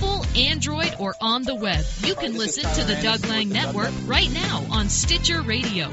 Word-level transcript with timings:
Apple, 0.00 0.24
Android, 0.34 0.94
or 0.98 1.14
on 1.20 1.42
the 1.42 1.54
web. 1.54 1.84
You 2.02 2.14
can 2.14 2.36
listen 2.36 2.64
to 2.64 2.84
the 2.84 2.98
Doug 3.02 3.26
Lang 3.26 3.50
Network 3.50 3.90
right 4.06 4.32
now 4.32 4.64
on 4.70 4.88
Stitcher 4.88 5.42
Radio. 5.42 5.90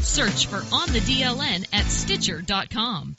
Search 0.00 0.46
for 0.46 0.62
On 0.72 0.88
the 0.90 1.00
DLN 1.00 1.66
at 1.72 1.84
Stitcher.com. 1.84 3.16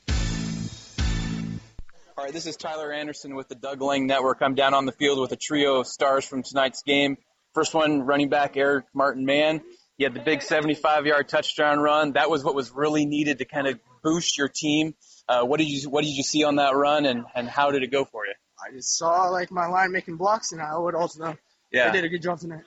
All 2.17 2.23
right, 2.23 2.33
this 2.33 2.47
is 2.47 2.55
Tyler 2.55 2.91
Anderson 2.91 3.35
with 3.35 3.49
the 3.49 3.55
Doug 3.55 3.81
Lang 3.81 4.07
Network. 4.07 4.39
I'm 4.41 4.55
down 4.55 4.73
on 4.73 4.87
the 4.87 4.93
field 4.93 5.19
with 5.19 5.31
a 5.31 5.35
trio 5.35 5.81
of 5.81 5.87
stars 5.87 6.25
from 6.25 6.41
tonight's 6.41 6.81
game. 6.81 7.17
First 7.53 7.75
one, 7.75 8.01
running 8.01 8.29
back 8.29 8.57
Eric 8.57 8.85
Martin 8.95 9.25
Mann. 9.25 9.61
He 9.97 10.05
had 10.05 10.15
the 10.15 10.21
big 10.21 10.41
75 10.41 11.05
yard 11.05 11.29
touchdown 11.29 11.79
run. 11.79 12.13
That 12.13 12.31
was 12.31 12.43
what 12.43 12.55
was 12.55 12.71
really 12.71 13.05
needed 13.05 13.39
to 13.39 13.45
kind 13.45 13.67
of 13.67 13.79
boost 14.01 14.39
your 14.39 14.47
team. 14.47 14.95
Uh, 15.29 15.43
what 15.43 15.59
did 15.59 15.69
you 15.69 15.87
What 15.89 16.03
did 16.03 16.15
you 16.15 16.23
see 16.23 16.43
on 16.43 16.55
that 16.55 16.75
run, 16.75 17.05
and 17.05 17.25
and 17.35 17.47
how 17.47 17.71
did 17.71 17.83
it 17.83 17.91
go 17.91 18.05
for 18.05 18.25
you? 18.25 18.33
I 18.65 18.71
just 18.71 18.97
saw 18.97 19.29
like 19.29 19.51
my 19.51 19.67
line 19.67 19.91
making 19.91 20.17
blocks, 20.17 20.51
and 20.51 20.61
I 20.61 20.77
would 20.77 20.95
also 20.95 21.23
know 21.25 21.37
Yeah. 21.71 21.89
I 21.89 21.91
did 21.91 22.03
a 22.05 22.09
good 22.09 22.21
job 22.21 22.39
tonight. 22.39 22.63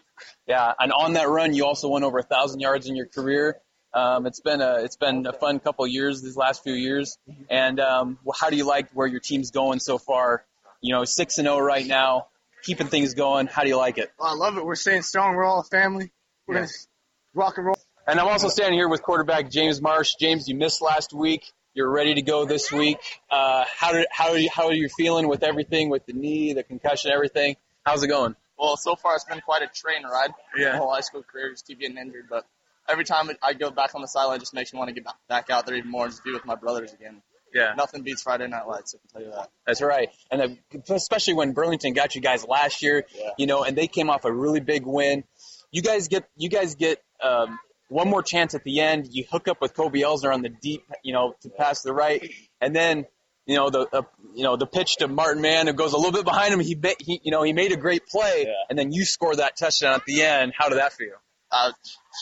Yeah, 0.47 0.73
and 0.79 0.93
on 0.93 1.15
that 1.15 1.29
run, 1.29 1.55
you 1.55 1.65
also 1.65 1.89
went 1.89 2.05
over 2.05 2.19
a 2.19 2.23
thousand 2.23 2.61
yards 2.61 2.87
in 2.87 2.97
your 2.97 3.07
career. 3.07 3.61
Um, 3.95 4.27
it's 4.27 4.41
been 4.41 4.61
a 4.61 4.77
it's 4.85 4.97
been 4.97 5.27
a 5.27 5.33
fun 5.33 5.59
couple 5.61 5.85
of 5.85 5.91
years 5.91 6.23
these 6.23 6.37
last 6.37 6.63
few 6.63 6.75
years. 6.75 7.17
And 7.49 7.81
um, 7.81 8.19
how 8.39 8.51
do 8.51 8.57
you 8.57 8.67
like 8.67 8.91
where 8.93 9.07
your 9.07 9.21
team's 9.21 9.51
going 9.51 9.81
so 9.81 9.99
far? 9.99 10.45
You 10.81 10.95
know, 10.95 11.05
six 11.05 11.39
and 11.39 11.47
zero 11.47 11.59
right 11.59 11.87
now, 11.87 12.29
keeping 12.63 12.87
things 12.89 13.15
going. 13.15 13.47
How 13.47 13.63
do 13.63 13.69
you 13.69 13.77
like 13.77 13.99
it? 13.99 14.11
Well, 14.19 14.29
I 14.29 14.35
love 14.35 14.57
it. 14.59 14.65
We're 14.65 14.75
staying 14.77 15.03
strong. 15.03 15.35
We're 15.35 15.45
all 15.45 15.61
a 15.61 15.65
family. 15.65 16.13
We're 16.47 16.57
Yeah. 16.57 16.61
gonna 16.63 16.73
rock 17.35 17.57
and 17.59 17.67
roll. 17.67 17.79
And 18.07 18.21
I'm 18.21 18.29
also 18.29 18.49
standing 18.49 18.79
here 18.79 18.89
with 18.89 19.03
quarterback 19.03 19.51
James 19.51 19.81
Marsh. 19.83 20.15
James, 20.21 20.49
you 20.49 20.55
missed 20.55 20.81
last 20.81 21.13
week. 21.13 21.51
You're 21.79 21.89
ready 21.93 22.15
to 22.15 22.23
go 22.23 22.45
this 22.45 22.73
week. 22.73 22.99
Uh, 23.31 23.65
how 23.73 23.93
did 23.93 24.09
how 24.11 24.31
are 24.31 24.37
you 24.37 24.51
how 24.53 24.67
are 24.67 24.73
you 24.73 24.89
feeling 24.89 25.29
with 25.29 25.45
everything 25.45 25.91
with 25.91 26.05
the 26.07 26.13
knee, 26.13 26.53
the 26.53 26.65
concussion, 26.65 27.13
everything? 27.13 27.55
How's 27.87 28.03
it 28.03 28.09
going? 28.09 28.35
Well, 28.59 28.77
so 28.77 28.97
far 28.97 29.15
it's 29.15 29.23
been 29.23 29.41
quite 29.43 29.63
a 29.63 29.69
train 29.69 30.03
ride. 30.03 30.31
Yeah. 30.57 30.73
My 30.73 30.79
whole 30.79 30.93
high 30.93 31.03
school 31.03 31.23
career 31.23 31.53
just 31.53 31.69
keep 31.69 31.79
getting 31.79 31.97
injured, 31.97 32.25
but 32.29 32.45
every 32.89 33.05
time 33.05 33.31
I 33.45 33.53
go 33.53 33.71
back 33.71 33.95
on 33.95 34.01
the 34.03 34.09
sideline, 34.09 34.39
it 34.39 34.41
just 34.41 34.55
makes 34.55 34.73
me 34.73 34.81
want 34.81 34.89
to 34.89 34.93
get 35.01 35.05
back- 35.29 35.51
out 35.51 35.67
there 35.67 35.77
even 35.77 35.89
more 35.89 36.03
and 36.07 36.11
just 36.13 36.25
be 36.25 36.33
with 36.33 36.45
my 36.45 36.57
brothers 36.57 36.93
again. 36.93 37.23
Yeah. 37.55 37.75
Nothing 37.77 38.03
beats 38.03 38.23
Friday 38.23 38.49
Night 38.49 38.67
Lights, 38.67 38.97
I 38.97 38.99
can 38.99 39.09
tell 39.11 39.23
you 39.31 39.37
that. 39.41 39.49
That's 39.65 39.81
right. 39.81 40.09
And 40.33 40.43
uh, 40.43 40.95
especially 40.97 41.35
when 41.35 41.53
Burlington 41.53 41.93
got 41.93 42.17
you 42.17 42.21
guys 42.21 42.45
last 42.45 42.83
year, 42.83 43.05
Yeah. 43.15 43.31
you 43.39 43.47
know, 43.47 43.63
and 43.63 43.79
they 43.79 43.87
came 43.87 44.11
off 44.11 44.25
a 44.25 44.33
really 44.33 44.59
big 44.59 44.85
win. 44.85 45.23
You 45.71 45.83
guys 45.83 46.09
get 46.09 46.29
you 46.37 46.49
guys 46.49 46.75
get 46.75 47.01
um, 47.23 47.57
one 47.89 48.09
more 48.09 48.23
chance 48.23 48.55
at 48.55 48.65
the 48.65 48.81
end. 48.81 49.09
You 49.11 49.25
hook 49.31 49.49
up 49.49 49.61
with 49.61 49.75
Kobe 49.75 50.01
Elsner 50.01 50.33
on 50.33 50.43
the 50.43 50.49
deep, 50.51 50.83
you 51.03 51.13
know, 51.13 51.35
to 51.43 51.49
pass 51.51 51.83
the 51.83 51.93
right, 51.93 52.31
and 52.61 52.75
then 52.75 53.07
you 53.47 53.57
know 53.57 53.71
the 53.71 53.87
uh, 53.93 54.03
you 54.35 54.45
know 54.45 54.57
the 54.57 54.67
pitch 54.67 54.97
to 54.97 55.09
Martin 55.09 55.43
Mann. 55.43 55.69
It 55.69 55.77
goes 55.77 55.93
a 55.93 55.97
little 55.97 56.13
bit 56.13 56.25
behind 56.25 56.53
him. 56.53 56.61
He, 56.61 56.75
ba- 56.75 56.97
he 57.01 57.21
you 57.25 57.31
know 57.33 57.43
he 57.43 57.53
made 57.53 57.73
a 57.73 57.77
great 57.77 58.07
play, 58.07 58.45
Yeah. 58.47 58.53
and 58.71 58.79
then 58.79 58.93
you 58.93 59.05
score 59.05 59.35
that 59.37 59.57
touchdown 59.57 59.95
at 59.95 60.05
the 60.07 60.23
end. 60.23 60.53
How 60.57 60.69
did 60.69 60.79
that 60.79 60.93
feel? 60.93 61.15
Uh, 61.51 61.73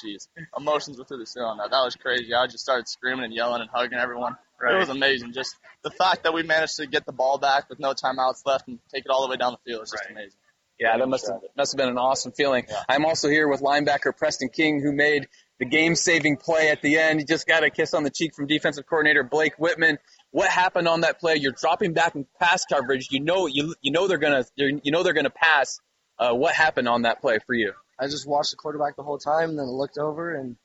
jeez, 0.05 0.29
emotions 0.57 0.99
were 0.99 1.05
through 1.05 1.19
the 1.19 1.27
ceiling. 1.27 1.59
That 1.59 1.71
that 1.73 1.83
was 1.85 1.97
crazy. 1.97 2.33
I 2.33 2.47
just 2.47 2.61
started 2.61 2.87
screaming 2.89 3.25
and 3.25 3.35
yelling 3.35 3.61
and 3.61 3.69
hugging 3.73 3.99
everyone. 3.99 4.37
Right. 4.63 4.75
It 4.75 4.79
was 4.79 4.89
amazing. 4.89 5.33
Just 5.33 5.57
the 5.83 5.91
fact 5.91 6.23
that 6.23 6.33
we 6.33 6.43
managed 6.45 6.77
to 6.77 6.87
get 6.87 7.05
the 7.05 7.13
ball 7.13 7.37
back 7.39 7.69
with 7.69 7.79
no 7.81 7.93
timeouts 7.93 8.47
left 8.47 8.69
and 8.69 8.79
take 8.95 9.05
it 9.05 9.11
all 9.11 9.23
the 9.27 9.31
way 9.31 9.37
down 9.37 9.53
the 9.53 9.71
field 9.71 9.83
is 9.83 9.91
just 9.91 10.05
Right. 10.05 10.13
amazing. 10.13 10.39
Yeah, 10.79 10.97
that 10.99 11.09
must 11.09 11.27
have, 11.27 11.41
must 11.57 11.73
have 11.73 11.79
been 11.79 11.89
an 11.89 11.99
awesome 11.99 12.33
feeling. 12.33 12.67
I'm 12.89 13.05
also 13.07 13.29
here 13.29 13.49
with 13.49 13.63
linebacker 13.63 14.17
Preston 14.17 14.49
King, 14.51 14.81
who 14.81 14.93
made 14.93 15.27
the 15.59 15.65
game-saving 15.65 16.37
play 16.37 16.71
at 16.71 16.83
the 16.83 16.99
end. 16.99 17.19
He 17.19 17.25
just 17.25 17.47
got 17.47 17.65
a 17.65 17.71
kiss 17.71 17.95
on 17.95 18.03
the 18.03 18.11
cheek 18.11 18.35
from 18.35 18.47
defensive 18.47 18.87
coordinator 18.87 19.23
Blake 19.23 19.55
Whitman. 19.59 19.99
What 20.31 20.51
happened 20.51 20.89
on 20.89 21.01
that 21.01 21.19
play? 21.19 21.37
You're 21.37 21.53
dropping 21.53 21.93
back 21.93 22.15
in 22.15 22.27
pass 22.41 22.65
coverage. 22.67 23.09
You 23.11 23.21
know, 23.21 23.47
you 23.47 23.75
you 23.81 23.93
know 23.93 24.07
they're 24.07 24.19
gonna 24.19 24.45
you 24.57 24.93
know 24.93 25.03
they're 25.03 25.15
gonna 25.15 25.31
pass. 25.31 25.81
Uh, 26.19 26.33
what 26.33 26.55
happened 26.55 26.89
on 26.89 27.03
that 27.03 27.21
play 27.21 27.39
for 27.47 27.55
you? 27.55 27.73
I 27.99 28.07
just 28.07 28.27
watched 28.27 28.51
the 28.51 28.57
quarterback 28.57 28.97
the 28.97 29.03
whole 29.03 29.19
time, 29.19 29.51
and 29.51 29.59
then 29.59 29.67
looked 29.67 29.99
over, 29.99 30.35
and 30.35 30.57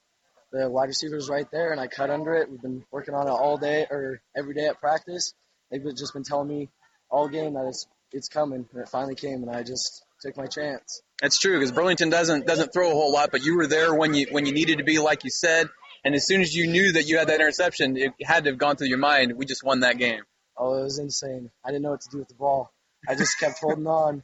the 0.52 0.70
wide 0.70 0.88
receiver 0.88 1.16
was 1.16 1.30
right 1.30 1.50
there, 1.52 1.72
and 1.72 1.80
I 1.80 1.88
cut 1.88 2.10
under 2.10 2.36
it. 2.36 2.50
We've 2.50 2.62
been 2.62 2.84
working 2.92 3.14
on 3.14 3.28
it 3.28 3.32
all 3.32 3.58
day 3.58 3.88
or 3.90 4.22
every 4.36 4.54
day 4.54 4.68
at 4.68 4.80
practice. 4.80 5.34
They've 5.70 5.84
just 5.96 6.14
been 6.14 6.24
telling 6.24 6.50
me 6.50 6.70
all 7.10 7.28
game 7.30 7.54
that 7.54 7.68
it's 7.68 7.88
it's 8.12 8.28
coming, 8.28 8.68
and 8.74 8.82
it 8.82 8.90
finally 8.90 9.16
came, 9.16 9.44
and 9.44 9.50
I 9.50 9.64
just 9.64 10.04
took 10.22 10.38
my 10.38 10.46
chance. 10.46 11.02
That's 11.22 11.38
true 11.38 11.58
because 11.58 11.72
Burlington 11.72 12.10
doesn't 12.10 12.48
doesn't 12.48 12.74
throw 12.74 12.90
a 12.90 12.94
whole 12.94 13.12
lot, 13.12 13.30
but 13.32 13.44
you 13.44 13.58
were 13.58 13.68
there 13.68 13.94
when 13.94 14.14
you 14.14 14.28
when 14.32 14.46
you 14.46 14.54
needed 14.54 14.78
to 14.78 14.84
be, 14.84 15.00
like 15.00 15.24
you 15.24 15.30
said. 15.30 15.68
And 16.04 16.16
as 16.16 16.26
soon 16.26 16.42
as 16.42 16.56
you 16.56 16.68
knew 16.68 16.94
that 16.94 17.08
you 17.08 17.20
had 17.20 17.28
that 17.28 17.36
interception, 17.36 17.96
it 17.96 18.14
had 18.24 18.46
to 18.46 18.52
have 18.52 18.58
gone 18.58 18.76
through 18.76 18.88
your 18.88 18.98
mind. 18.98 19.34
We 19.38 19.46
just 19.46 19.64
won 19.64 19.82
that 19.82 19.98
game. 19.98 20.22
Oh, 20.58 20.80
it 20.80 20.84
was 20.84 21.00
insane. 21.00 21.52
I 21.64 21.70
didn't 21.70 21.84
know 21.84 21.92
what 21.92 22.02
to 22.02 22.10
do 22.10 22.18
with 22.18 22.28
the 22.28 22.36
ball. 22.36 22.72
I 23.08 23.16
just 23.16 23.40
kept 23.40 23.60
holding 23.60 23.88
on, 23.88 24.24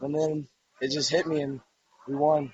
and 0.00 0.14
then 0.14 0.48
it 0.80 0.90
just 0.90 1.10
hit 1.10 1.26
me, 1.26 1.40
and 1.40 1.60
we 2.06 2.14
won. 2.14 2.52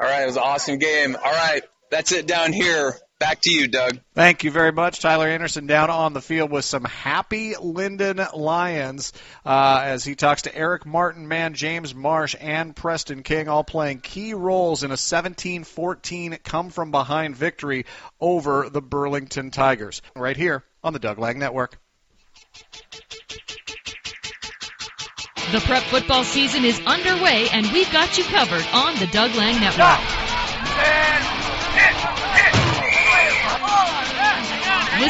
All 0.00 0.08
right, 0.08 0.22
it 0.22 0.26
was 0.26 0.36
an 0.36 0.42
awesome 0.44 0.78
game. 0.78 1.16
All 1.16 1.32
right, 1.32 1.62
that's 1.90 2.12
it 2.12 2.26
down 2.26 2.52
here. 2.52 2.94
Back 3.24 3.40
to 3.40 3.50
you, 3.50 3.68
Doug. 3.68 4.00
Thank 4.12 4.44
you 4.44 4.50
very 4.50 4.70
much, 4.70 5.00
Tyler 5.00 5.26
Anderson, 5.26 5.66
down 5.66 5.88
on 5.88 6.12
the 6.12 6.20
field 6.20 6.50
with 6.50 6.66
some 6.66 6.84
happy 6.84 7.54
Lynden 7.54 8.36
Lions 8.36 9.14
uh, 9.46 9.80
as 9.82 10.04
he 10.04 10.14
talks 10.14 10.42
to 10.42 10.54
Eric 10.54 10.84
Martin, 10.84 11.26
man, 11.26 11.54
James 11.54 11.94
Marsh, 11.94 12.36
and 12.38 12.76
Preston 12.76 13.22
King, 13.22 13.48
all 13.48 13.64
playing 13.64 14.00
key 14.00 14.34
roles 14.34 14.82
in 14.82 14.90
a 14.90 14.96
17-14 14.96 16.42
come 16.42 16.68
from 16.68 16.90
behind 16.90 17.34
victory 17.34 17.86
over 18.20 18.68
the 18.68 18.82
Burlington 18.82 19.50
Tigers. 19.50 20.02
Right 20.14 20.36
here 20.36 20.62
on 20.82 20.92
the 20.92 20.98
Doug 20.98 21.18
Lang 21.18 21.38
Network. 21.38 21.78
The 25.50 25.60
prep 25.60 25.84
football 25.84 26.24
season 26.24 26.66
is 26.66 26.78
underway, 26.80 27.48
and 27.48 27.72
we've 27.72 27.90
got 27.90 28.18
you 28.18 28.24
covered 28.24 28.66
on 28.74 28.98
the 28.98 29.06
Doug 29.06 29.34
Lang 29.34 29.58
Network. 29.60 31.33